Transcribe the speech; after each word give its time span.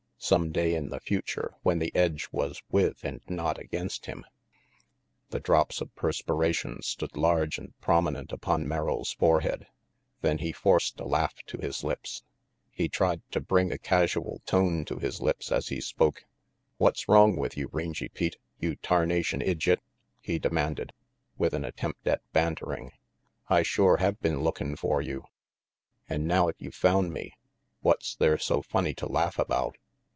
Some 0.23 0.51
day 0.51 0.75
in 0.75 0.89
the 0.89 0.99
future 0.99 1.55
when 1.63 1.79
the 1.79 1.91
edge 1.95 2.29
was 2.31 2.61
with 2.69 3.03
and 3.03 3.21
not 3.27 3.57
against 3.57 4.05
him. 4.05 4.23
The 5.31 5.39
drops 5.39 5.81
of 5.81 5.93
perspiration 5.95 6.83
stood 6.83 7.17
large 7.17 7.57
and 7.57 7.73
prom 7.81 8.05
inent 8.05 8.31
upon 8.31 8.67
Merrill's 8.67 9.13
forehead. 9.13 9.65
Then 10.21 10.37
he 10.37 10.51
forced 10.51 10.99
a 10.99 11.05
laugh 11.07 11.33
to 11.47 11.57
his 11.57 11.83
lips. 11.83 12.21
He 12.69 12.87
tried 12.87 13.23
to 13.31 13.41
bring 13.41 13.71
a 13.71 13.79
casual 13.79 14.43
tone 14.45 14.85
to 14.85 14.99
his 14.99 15.21
lips 15.21 15.51
as 15.51 15.69
he 15.69 15.81
spoke. 15.81 16.23
"What's 16.77 17.09
wrong 17.09 17.35
with 17.35 17.57
you, 17.57 17.67
Rangy 17.73 18.07
Pete, 18.07 18.37
you 18.59 18.75
tarna 18.75 19.25
tion 19.25 19.41
idjiot?" 19.41 19.79
he 20.21 20.37
demanded, 20.37 20.93
with 21.39 21.55
an 21.55 21.65
attempt 21.65 22.05
at 22.07 22.21
bantering. 22.31 22.91
"I 23.49 23.63
shore 23.63 23.97
have 23.97 24.21
been 24.21 24.41
lookin' 24.43 24.75
for 24.75 25.01
you 25.01 25.23
"An' 26.07 26.27
now't 26.27 26.55
you 26.59 26.69
found 26.69 27.11
me, 27.11 27.33
what's 27.81 28.13
there 28.15 28.37
so 28.37 28.61
funny 28.61 28.93
to 28.93 29.07
laugh 29.07 29.39
about?" 29.39 29.77